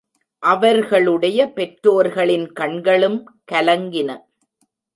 அவர்களுடைய 0.43 1.51
பெற்றோர்களின் 1.51 2.51
கண்களும் 2.51 3.19
கலங்கின. 3.51 4.09